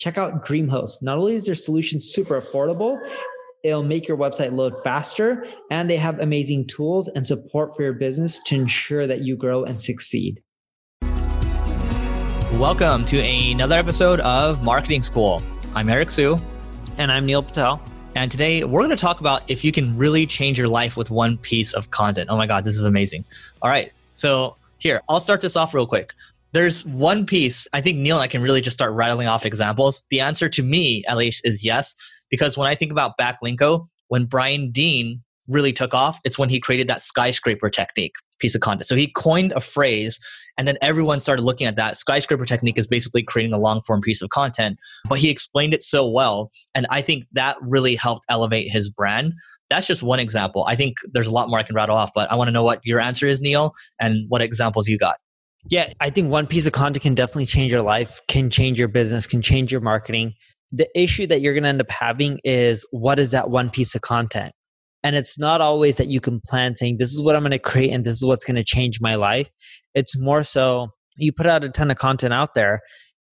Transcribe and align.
Check 0.00 0.16
out 0.16 0.46
DreamHost. 0.46 1.02
Not 1.02 1.18
only 1.18 1.34
is 1.34 1.44
their 1.44 1.54
solution 1.54 2.00
super 2.00 2.40
affordable, 2.40 2.98
it'll 3.62 3.82
make 3.82 4.08
your 4.08 4.16
website 4.16 4.50
load 4.50 4.72
faster, 4.82 5.44
and 5.70 5.90
they 5.90 5.98
have 5.98 6.18
amazing 6.20 6.68
tools 6.68 7.08
and 7.08 7.26
support 7.26 7.76
for 7.76 7.82
your 7.82 7.92
business 7.92 8.42
to 8.44 8.54
ensure 8.54 9.06
that 9.06 9.20
you 9.20 9.36
grow 9.36 9.62
and 9.62 9.82
succeed. 9.82 10.42
Welcome 12.54 13.04
to 13.04 13.20
another 13.20 13.74
episode 13.74 14.20
of 14.20 14.64
Marketing 14.64 15.02
School. 15.02 15.42
I'm 15.74 15.90
Eric 15.90 16.12
Siu. 16.12 16.38
And 16.96 17.12
I'm 17.12 17.26
Neil 17.26 17.42
Patel. 17.42 17.82
And 18.16 18.32
today 18.32 18.64
we're 18.64 18.80
going 18.80 18.88
to 18.88 18.96
talk 18.96 19.20
about 19.20 19.42
if 19.48 19.62
you 19.62 19.70
can 19.70 19.94
really 19.98 20.24
change 20.24 20.58
your 20.58 20.68
life 20.68 20.96
with 20.96 21.10
one 21.10 21.36
piece 21.36 21.74
of 21.74 21.90
content. 21.90 22.30
Oh 22.32 22.38
my 22.38 22.46
God, 22.46 22.64
this 22.64 22.78
is 22.78 22.86
amazing. 22.86 23.26
All 23.60 23.68
right. 23.68 23.92
So, 24.14 24.56
here, 24.78 25.02
I'll 25.10 25.20
start 25.20 25.42
this 25.42 25.56
off 25.56 25.74
real 25.74 25.86
quick. 25.86 26.14
There's 26.52 26.84
one 26.84 27.26
piece, 27.26 27.68
I 27.72 27.80
think 27.80 27.98
Neil 27.98 28.16
and 28.16 28.22
I 28.22 28.26
can 28.26 28.42
really 28.42 28.60
just 28.60 28.74
start 28.74 28.92
rattling 28.92 29.28
off 29.28 29.46
examples. 29.46 30.02
The 30.10 30.20
answer 30.20 30.48
to 30.48 30.62
me, 30.62 31.04
at 31.06 31.16
least, 31.16 31.42
is 31.44 31.64
yes. 31.64 31.94
Because 32.28 32.56
when 32.56 32.68
I 32.68 32.74
think 32.74 32.90
about 32.90 33.12
Backlinko, 33.20 33.86
when 34.08 34.24
Brian 34.24 34.70
Dean 34.70 35.22
really 35.48 35.72
took 35.72 35.94
off, 35.94 36.18
it's 36.24 36.38
when 36.38 36.48
he 36.48 36.60
created 36.60 36.88
that 36.88 37.02
skyscraper 37.02 37.70
technique 37.70 38.14
piece 38.40 38.54
of 38.54 38.60
content. 38.60 38.86
So 38.86 38.96
he 38.96 39.08
coined 39.08 39.52
a 39.52 39.60
phrase 39.60 40.18
and 40.56 40.66
then 40.66 40.76
everyone 40.80 41.20
started 41.20 41.42
looking 41.42 41.66
at 41.66 41.76
that. 41.76 41.96
Skyscraper 41.96 42.46
technique 42.46 42.78
is 42.78 42.86
basically 42.86 43.22
creating 43.22 43.52
a 43.52 43.58
long 43.58 43.82
form 43.82 44.00
piece 44.00 44.22
of 44.22 44.30
content, 44.30 44.78
but 45.08 45.18
he 45.18 45.30
explained 45.30 45.74
it 45.74 45.82
so 45.82 46.08
well. 46.08 46.50
And 46.74 46.86
I 46.90 47.02
think 47.02 47.26
that 47.32 47.56
really 47.60 47.94
helped 47.94 48.24
elevate 48.28 48.70
his 48.70 48.90
brand. 48.90 49.34
That's 49.68 49.86
just 49.86 50.02
one 50.02 50.18
example. 50.20 50.64
I 50.66 50.76
think 50.76 50.96
there's 51.12 51.28
a 51.28 51.32
lot 51.32 51.48
more 51.48 51.58
I 51.58 51.62
can 51.62 51.76
rattle 51.76 51.96
off, 51.96 52.10
but 52.14 52.30
I 52.30 52.34
want 52.34 52.48
to 52.48 52.52
know 52.52 52.64
what 52.64 52.80
your 52.84 53.00
answer 53.00 53.26
is, 53.26 53.40
Neil, 53.40 53.74
and 54.00 54.26
what 54.28 54.40
examples 54.40 54.88
you 54.88 54.98
got. 54.98 55.16
Yeah, 55.68 55.92
I 56.00 56.10
think 56.10 56.30
one 56.30 56.46
piece 56.46 56.66
of 56.66 56.72
content 56.72 57.02
can 57.02 57.14
definitely 57.14 57.46
change 57.46 57.70
your 57.70 57.82
life, 57.82 58.20
can 58.28 58.50
change 58.50 58.78
your 58.78 58.88
business, 58.88 59.26
can 59.26 59.42
change 59.42 59.70
your 59.70 59.80
marketing. 59.80 60.34
The 60.72 60.88
issue 60.98 61.26
that 61.26 61.40
you're 61.40 61.52
going 61.52 61.64
to 61.64 61.68
end 61.68 61.80
up 61.80 61.90
having 61.90 62.38
is 62.44 62.86
what 62.92 63.18
is 63.18 63.32
that 63.32 63.50
one 63.50 63.70
piece 63.70 63.94
of 63.94 64.00
content? 64.00 64.52
And 65.02 65.16
it's 65.16 65.38
not 65.38 65.60
always 65.60 65.96
that 65.96 66.08
you 66.08 66.20
can 66.20 66.40
plan 66.40 66.76
saying, 66.76 66.96
this 66.98 67.12
is 67.12 67.22
what 67.22 67.36
I'm 67.36 67.42
going 67.42 67.50
to 67.52 67.58
create 67.58 67.90
and 67.90 68.04
this 68.04 68.16
is 68.16 68.24
what's 68.24 68.44
going 68.44 68.56
to 68.56 68.64
change 68.64 69.00
my 69.00 69.14
life. 69.14 69.48
It's 69.94 70.18
more 70.18 70.42
so 70.42 70.88
you 71.16 71.32
put 71.32 71.46
out 71.46 71.64
a 71.64 71.68
ton 71.68 71.90
of 71.90 71.98
content 71.98 72.32
out 72.32 72.54
there 72.54 72.80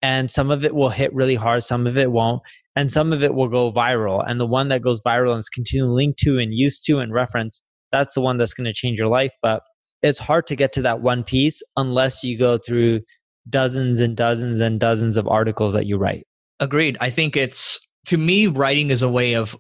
and 0.01 0.29
some 0.29 0.51
of 0.51 0.63
it 0.63 0.75
will 0.75 0.89
hit 0.89 1.13
really 1.13 1.35
hard, 1.35 1.63
some 1.63 1.87
of 1.87 1.97
it 1.97 2.11
won't, 2.11 2.41
and 2.75 2.91
some 2.91 3.11
of 3.11 3.23
it 3.23 3.33
will 3.33 3.47
go 3.47 3.71
viral. 3.71 4.23
And 4.25 4.39
the 4.39 4.45
one 4.45 4.69
that 4.69 4.81
goes 4.81 5.01
viral 5.01 5.31
and 5.31 5.39
is 5.39 5.49
continually 5.49 6.05
linked 6.05 6.19
to 6.19 6.37
and 6.37 6.53
used 6.53 6.85
to 6.85 6.99
and 6.99 7.13
referenced, 7.13 7.63
that's 7.91 8.15
the 8.15 8.21
one 8.21 8.37
that's 8.37 8.53
going 8.53 8.65
to 8.65 8.73
change 8.73 8.99
your 8.99 9.07
life. 9.07 9.33
But 9.41 9.63
it's 10.01 10.19
hard 10.19 10.47
to 10.47 10.55
get 10.55 10.73
to 10.73 10.81
that 10.83 11.01
one 11.01 11.23
piece 11.23 11.61
unless 11.75 12.23
you 12.23 12.37
go 12.37 12.57
through 12.57 13.01
dozens 13.49 13.99
and 13.99 14.15
dozens 14.15 14.59
and 14.59 14.79
dozens 14.79 15.17
of 15.17 15.27
articles 15.27 15.73
that 15.73 15.85
you 15.85 15.97
write. 15.97 16.27
Agreed. 16.59 16.97
I 16.99 17.09
think 17.09 17.35
it's 17.35 17.79
to 18.07 18.17
me, 18.17 18.47
writing 18.47 18.89
is 18.89 19.01
a 19.01 19.09
way 19.09 19.33
of 19.33 19.55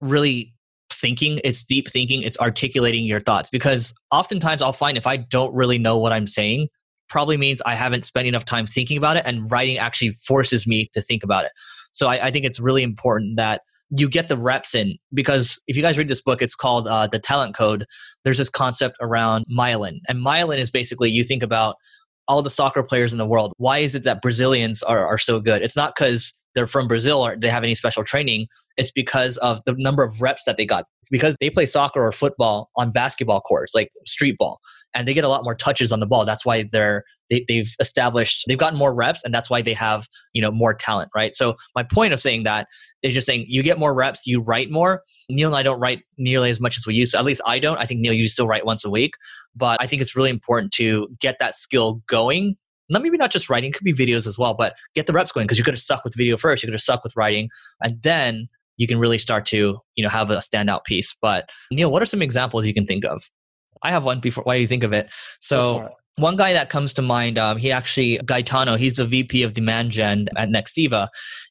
really 0.00 0.54
thinking, 0.90 1.40
it's 1.44 1.62
deep 1.62 1.90
thinking, 1.90 2.22
it's 2.22 2.38
articulating 2.38 3.04
your 3.04 3.20
thoughts. 3.20 3.50
Because 3.50 3.94
oftentimes 4.10 4.62
I'll 4.62 4.72
find 4.72 4.96
if 4.96 5.06
I 5.06 5.18
don't 5.18 5.54
really 5.54 5.78
know 5.78 5.98
what 5.98 6.12
I'm 6.12 6.26
saying, 6.26 6.68
probably 7.08 7.36
means 7.36 7.60
I 7.66 7.74
haven't 7.74 8.04
spent 8.04 8.26
enough 8.26 8.44
time 8.44 8.66
thinking 8.66 8.96
about 8.96 9.16
it, 9.16 9.24
and 9.26 9.50
writing 9.50 9.78
actually 9.78 10.12
forces 10.12 10.66
me 10.66 10.88
to 10.94 11.02
think 11.02 11.22
about 11.22 11.44
it. 11.44 11.52
So 11.92 12.08
I, 12.08 12.26
I 12.26 12.30
think 12.30 12.46
it's 12.46 12.60
really 12.60 12.82
important 12.82 13.36
that 13.36 13.62
you 13.96 14.08
get 14.08 14.28
the 14.28 14.36
reps 14.36 14.74
in 14.74 14.96
because 15.12 15.60
if 15.66 15.76
you 15.76 15.82
guys 15.82 15.98
read 15.98 16.08
this 16.08 16.20
book, 16.20 16.42
it's 16.42 16.54
called 16.54 16.86
uh, 16.86 17.06
The 17.08 17.18
Talent 17.18 17.56
Code. 17.56 17.86
There's 18.24 18.38
this 18.38 18.48
concept 18.48 18.96
around 19.00 19.44
myelin. 19.52 19.98
And 20.08 20.24
myelin 20.24 20.58
is 20.58 20.70
basically 20.70 21.10
you 21.10 21.24
think 21.24 21.42
about 21.42 21.76
all 22.28 22.42
the 22.42 22.50
soccer 22.50 22.82
players 22.84 23.12
in 23.12 23.18
the 23.18 23.26
world. 23.26 23.52
Why 23.56 23.78
is 23.78 23.94
it 23.94 24.04
that 24.04 24.22
Brazilians 24.22 24.82
are, 24.84 25.04
are 25.04 25.18
so 25.18 25.40
good? 25.40 25.62
It's 25.62 25.76
not 25.76 25.94
because 25.96 26.32
they're 26.54 26.66
from 26.66 26.88
Brazil 26.88 27.24
or 27.24 27.36
they 27.36 27.48
have 27.48 27.62
any 27.62 27.74
special 27.74 28.04
training. 28.04 28.46
It's 28.76 28.90
because 28.90 29.36
of 29.38 29.60
the 29.66 29.74
number 29.78 30.02
of 30.02 30.20
reps 30.20 30.44
that 30.44 30.56
they 30.56 30.66
got. 30.66 30.84
because 31.10 31.36
they 31.40 31.50
play 31.50 31.66
soccer 31.66 32.00
or 32.00 32.12
football 32.12 32.70
on 32.76 32.92
basketball 32.92 33.40
courts, 33.40 33.74
like 33.74 33.90
street 34.06 34.36
ball, 34.38 34.60
and 34.94 35.06
they 35.06 35.14
get 35.14 35.24
a 35.24 35.28
lot 35.28 35.44
more 35.44 35.54
touches 35.54 35.92
on 35.92 36.00
the 36.00 36.06
ball. 36.06 36.24
That's 36.24 36.44
why 36.44 36.68
they're 36.72 37.04
they, 37.30 37.44
they've 37.46 37.72
established 37.78 38.44
they've 38.48 38.58
gotten 38.58 38.78
more 38.78 38.94
reps, 38.94 39.22
and 39.24 39.32
that's 39.32 39.50
why 39.50 39.62
they 39.62 39.74
have 39.74 40.06
you 40.32 40.42
know 40.42 40.50
more 40.50 40.74
talent, 40.74 41.10
right? 41.14 41.34
So 41.34 41.56
my 41.74 41.82
point 41.82 42.12
of 42.12 42.20
saying 42.20 42.44
that 42.44 42.68
is 43.02 43.14
just 43.14 43.26
saying 43.26 43.46
you 43.48 43.62
get 43.62 43.78
more 43.78 43.94
reps, 43.94 44.26
you 44.26 44.40
write 44.40 44.70
more. 44.70 45.02
Neil 45.28 45.48
and 45.48 45.56
I 45.56 45.62
don't 45.62 45.80
write 45.80 46.02
nearly 46.18 46.50
as 46.50 46.60
much 46.60 46.76
as 46.76 46.86
we 46.86 46.94
used 46.94 47.12
to. 47.12 47.18
At 47.18 47.24
least 47.24 47.40
I 47.46 47.58
don't. 47.58 47.78
I 47.78 47.86
think 47.86 48.00
Neil, 48.00 48.12
you 48.12 48.28
still 48.28 48.46
write 48.46 48.64
once 48.64 48.84
a 48.84 48.90
week, 48.90 49.12
but 49.54 49.80
I 49.80 49.86
think 49.86 50.02
it's 50.02 50.16
really 50.16 50.30
important 50.30 50.72
to 50.74 51.08
get 51.20 51.36
that 51.38 51.54
skill 51.54 52.02
going 52.08 52.56
not 52.90 53.02
maybe 53.02 53.16
not 53.16 53.32
just 53.32 53.48
writing, 53.48 53.72
could 53.72 53.84
be 53.84 53.92
videos 53.92 54.26
as 54.26 54.38
well, 54.38 54.54
but 54.54 54.74
get 54.94 55.06
the 55.06 55.12
reps 55.12 55.32
going 55.32 55.46
because 55.46 55.58
you're 55.58 55.64
going 55.64 55.76
to 55.76 55.82
suck 55.82 56.04
with 56.04 56.14
video 56.16 56.36
first. 56.36 56.62
You're 56.62 56.70
going 56.70 56.78
to 56.78 56.84
suck 56.84 57.02
with 57.04 57.14
writing, 57.16 57.48
and 57.82 58.02
then 58.02 58.48
you 58.76 58.86
can 58.86 58.98
really 58.98 59.18
start 59.18 59.46
to 59.46 59.78
you 59.94 60.02
know 60.02 60.10
have 60.10 60.30
a 60.30 60.38
standout 60.38 60.84
piece. 60.84 61.14
But 61.20 61.48
Neil, 61.70 61.90
what 61.90 62.02
are 62.02 62.06
some 62.06 62.22
examples 62.22 62.66
you 62.66 62.74
can 62.74 62.86
think 62.86 63.04
of? 63.04 63.30
I 63.82 63.90
have 63.90 64.04
one 64.04 64.20
before. 64.20 64.44
Why 64.44 64.56
you 64.56 64.66
think 64.66 64.82
of 64.82 64.92
it? 64.92 65.08
So. 65.40 65.88
One 66.16 66.36
guy 66.36 66.52
that 66.52 66.68
comes 66.68 66.92
to 66.94 67.02
mind, 67.02 67.38
um, 67.38 67.56
he 67.56 67.72
actually 67.72 68.18
Gaetano. 68.26 68.76
He's 68.76 68.96
the 68.96 69.06
VP 69.06 69.42
of 69.42 69.54
demand 69.54 69.90
gen 69.90 70.28
at 70.36 70.50
Nextiva. 70.50 71.08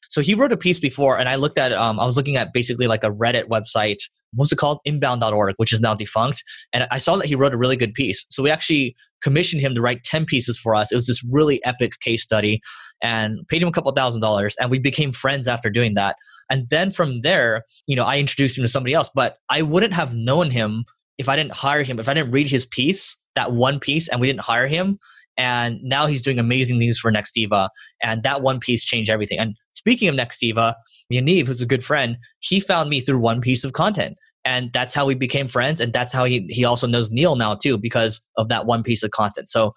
So 0.08 0.20
he 0.20 0.34
wrote 0.34 0.52
a 0.52 0.56
piece 0.56 0.78
before, 0.78 1.18
and 1.18 1.28
I 1.28 1.34
looked 1.36 1.58
at. 1.58 1.72
Um, 1.72 1.98
I 1.98 2.04
was 2.04 2.16
looking 2.16 2.36
at 2.36 2.52
basically 2.52 2.86
like 2.86 3.02
a 3.02 3.10
Reddit 3.10 3.48
website 3.48 3.98
what's 4.34 4.52
it 4.52 4.56
called? 4.56 4.80
Inbound.org, 4.84 5.54
which 5.56 5.72
is 5.72 5.80
now 5.80 5.94
defunct. 5.94 6.42
And 6.72 6.86
I 6.90 6.98
saw 6.98 7.16
that 7.16 7.26
he 7.26 7.34
wrote 7.34 7.54
a 7.54 7.58
really 7.58 7.76
good 7.76 7.94
piece. 7.94 8.24
So 8.30 8.42
we 8.42 8.50
actually 8.50 8.94
commissioned 9.22 9.60
him 9.60 9.74
to 9.74 9.80
write 9.80 10.02
10 10.04 10.24
pieces 10.24 10.58
for 10.58 10.74
us. 10.74 10.90
It 10.90 10.94
was 10.94 11.06
this 11.06 11.22
really 11.24 11.62
epic 11.64 11.92
case 12.00 12.22
study 12.22 12.60
and 13.02 13.46
paid 13.48 13.62
him 13.62 13.68
a 13.68 13.72
couple 13.72 13.92
thousand 13.92 14.20
dollars. 14.20 14.56
And 14.60 14.70
we 14.70 14.78
became 14.78 15.12
friends 15.12 15.48
after 15.48 15.70
doing 15.70 15.94
that. 15.94 16.16
And 16.50 16.68
then 16.70 16.90
from 16.90 17.20
there, 17.20 17.64
you 17.86 17.96
know, 17.96 18.04
I 18.04 18.18
introduced 18.18 18.58
him 18.58 18.64
to 18.64 18.68
somebody 18.68 18.94
else, 18.94 19.10
but 19.14 19.36
I 19.48 19.62
wouldn't 19.62 19.94
have 19.94 20.14
known 20.14 20.50
him 20.50 20.84
if 21.18 21.28
I 21.28 21.36
didn't 21.36 21.52
hire 21.52 21.82
him, 21.82 21.98
if 21.98 22.08
I 22.08 22.14
didn't 22.14 22.32
read 22.32 22.50
his 22.50 22.66
piece, 22.66 23.16
that 23.34 23.52
one 23.52 23.78
piece, 23.78 24.08
and 24.08 24.20
we 24.20 24.26
didn't 24.26 24.40
hire 24.40 24.66
him. 24.66 24.98
And 25.36 25.78
now 25.82 26.06
he's 26.06 26.22
doing 26.22 26.38
amazing 26.38 26.78
things 26.78 26.98
for 26.98 27.10
Nextiva. 27.12 27.68
And 28.02 28.22
that 28.22 28.42
one 28.42 28.58
piece 28.58 28.84
changed 28.84 29.10
everything. 29.10 29.38
And 29.38 29.54
speaking 29.70 30.08
of 30.08 30.14
Nextiva, 30.14 30.74
Yaniv, 31.12 31.46
who's 31.46 31.60
a 31.60 31.66
good 31.66 31.84
friend, 31.84 32.16
he 32.40 32.60
found 32.60 32.90
me 32.90 33.00
through 33.00 33.18
one 33.18 33.40
piece 33.40 33.64
of 33.64 33.72
content. 33.72 34.16
And 34.44 34.72
that's 34.72 34.94
how 34.94 35.04
we 35.04 35.14
became 35.14 35.48
friends. 35.48 35.80
And 35.80 35.92
that's 35.92 36.12
how 36.12 36.24
he, 36.24 36.46
he 36.48 36.64
also 36.64 36.86
knows 36.86 37.10
Neil 37.10 37.36
now, 37.36 37.54
too, 37.54 37.76
because 37.76 38.20
of 38.36 38.48
that 38.48 38.66
one 38.66 38.82
piece 38.82 39.02
of 39.02 39.10
content. 39.10 39.50
So 39.50 39.74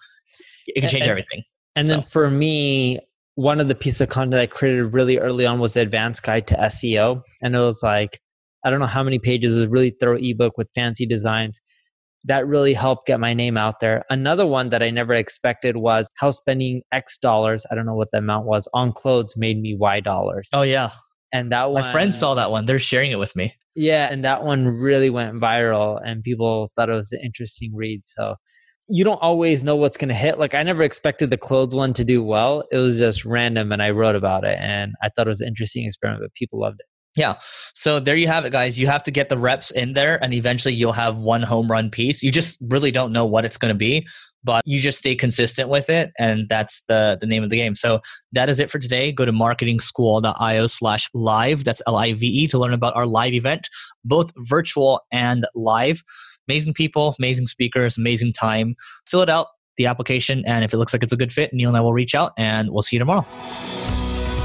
it 0.68 0.82
can 0.82 0.90
change 0.90 1.04
and, 1.04 1.12
everything. 1.12 1.44
And 1.76 1.88
so. 1.88 1.96
then 1.96 2.04
for 2.04 2.30
me, 2.30 3.00
one 3.36 3.60
of 3.60 3.68
the 3.68 3.76
pieces 3.76 4.02
of 4.02 4.10
content 4.10 4.40
I 4.40 4.46
created 4.46 4.94
really 4.94 5.18
early 5.18 5.46
on 5.46 5.60
was 5.60 5.74
the 5.74 5.82
advanced 5.82 6.24
guide 6.24 6.48
to 6.48 6.56
SEO. 6.56 7.22
And 7.42 7.56
it 7.56 7.60
was 7.60 7.84
like, 7.84 8.20
I 8.64 8.70
don't 8.70 8.80
know 8.80 8.86
how 8.86 9.04
many 9.04 9.20
pages, 9.20 9.58
it 9.58 9.70
really 9.70 9.94
thorough 10.00 10.18
ebook 10.18 10.58
with 10.58 10.70
fancy 10.74 11.06
designs 11.06 11.60
that 12.26 12.48
really 12.48 12.74
helped 12.74 13.08
get 13.08 13.20
my 13.20 13.34
name 13.34 13.58
out 13.58 13.80
there. 13.80 14.04
Another 14.10 14.46
one 14.46 14.70
that 14.70 14.82
I 14.82 14.90
never 14.90 15.14
expected 15.14 15.78
was 15.78 16.08
how 16.16 16.32
spending 16.32 16.82
X 16.92 17.18
dollars, 17.18 17.66
I 17.70 17.76
don't 17.76 17.86
know 17.86 17.96
what 17.96 18.12
the 18.12 18.20
amount 18.20 18.46
was, 18.46 18.68
on 18.74 18.94
clothes 18.94 19.36
made 19.36 19.62
me 19.62 19.76
Y 19.76 20.00
dollars. 20.00 20.50
Oh, 20.54 20.62
yeah. 20.62 20.92
And 21.34 21.52
that 21.52 21.72
one. 21.72 21.84
My 21.84 21.92
friends 21.92 22.18
saw 22.18 22.36
that 22.36 22.52
one. 22.52 22.66
They're 22.66 22.80
sharing 22.80 23.12
it 23.12 23.20
with 23.20 23.36
me. 23.36 23.56
Yeah. 23.76 24.08
And 24.10 24.24
that 24.24 24.44
one 24.44 24.68
really 24.68 25.10
went 25.10 25.36
viral 25.36 26.00
and 26.06 26.24
people 26.24 26.72
thought 26.76 26.90
it 26.90 26.94
was 26.94 27.12
an 27.12 27.22
interesting 27.24 27.76
read. 27.76 28.06
So 28.06 28.36
you 28.88 29.04
don't 29.04 29.22
always 29.22 29.64
know 29.64 29.76
what's 29.76 29.98
going 29.98 30.10
to 30.10 30.16
hit. 30.16 30.38
Like 30.38 30.54
I 30.54 30.62
never 30.62 30.84
expected 30.84 31.32
the 31.32 31.38
clothes 31.38 31.74
one 31.74 31.92
to 31.94 32.04
do 32.04 32.24
well. 32.24 32.66
It 32.72 32.78
was 32.78 33.00
just 33.00 33.26
random 33.26 33.72
and 33.72 33.82
I 33.82 33.90
wrote 33.90 34.16
about 34.16 34.44
it 34.44 34.60
and 34.60 34.94
I 35.02 35.10
thought 35.10 35.26
it 35.26 35.30
was 35.30 35.42
an 35.42 35.48
interesting 35.48 35.86
experiment, 35.86 36.24
but 36.24 36.34
people 36.36 36.60
loved 36.60 36.82
it. 36.82 36.86
Yeah. 37.16 37.36
So 37.76 38.00
there 38.00 38.16
you 38.16 38.28
have 38.28 38.44
it, 38.46 38.52
guys. 38.52 38.80
You 38.80 38.88
have 38.88 39.04
to 39.04 39.12
get 39.12 39.30
the 39.30 39.38
reps 39.38 39.70
in 39.70 39.94
there, 39.94 40.22
and 40.24 40.34
eventually 40.34 40.74
you'll 40.74 40.94
have 40.94 41.18
one 41.18 41.44
home 41.44 41.70
run 41.70 41.90
piece. 41.92 42.24
You 42.24 42.32
just 42.32 42.58
really 42.62 42.92
don't 42.92 43.12
know 43.12 43.26
what 43.26 43.46
it's 43.46 43.58
going 43.58 43.70
to 43.70 43.78
be, 43.78 44.08
but 44.44 44.64
you 44.66 44.80
just 44.80 44.98
stay 44.98 45.16
consistent 45.16 45.70
with 45.70 45.92
it, 45.92 46.12
and 46.18 46.50
that's 46.50 46.84
the 46.88 47.18
the 47.22 47.28
name 47.28 47.44
of 47.44 47.52
the 47.52 47.58
game. 47.58 47.76
So 47.76 48.00
that 48.32 48.50
is 48.50 48.60
it 48.60 48.72
for 48.72 48.80
today. 48.80 49.12
Go 49.12 49.26
to 49.26 49.32
marketingschool.io 49.32 50.68
slash 50.68 51.08
live. 51.14 51.64
That's 51.64 51.84
L 51.86 51.98
I 51.98 52.14
V 52.14 52.26
E 52.26 52.48
to 52.48 52.58
learn 52.58 52.74
about 52.74 52.96
our 52.96 53.06
live 53.06 53.34
event, 53.34 53.70
both 54.04 54.32
virtual 54.38 55.02
and 55.12 55.46
live. 55.54 56.04
Amazing 56.50 56.74
people, 56.74 57.16
amazing 57.20 57.46
speakers, 57.46 57.96
amazing 57.96 58.34
time. 58.34 58.76
Fill 59.08 59.22
it 59.22 59.30
out, 59.30 59.48
the 59.78 59.86
application, 59.86 60.44
and 60.48 60.66
if 60.66 60.74
it 60.74 60.78
looks 60.78 60.94
like 60.94 61.04
it's 61.04 61.14
a 61.14 61.18
good 61.18 61.32
fit, 61.32 61.54
Neil 61.54 61.70
and 61.70 61.78
I 61.78 61.82
will 61.82 61.94
reach 61.94 62.16
out, 62.16 62.34
and 62.38 62.72
we'll 62.72 62.82
see 62.82 62.96
you 62.96 63.00
tomorrow. 63.00 63.26